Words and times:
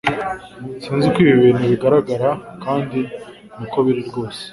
sinz 0.83 1.01
uko 1.07 1.19
ibi 1.23 1.33
bintu 1.43 1.63
bigaragara 1.71 2.29
kandi 2.63 2.99
niko 3.59 3.77
biri 3.85 4.01
rwose 4.09 4.41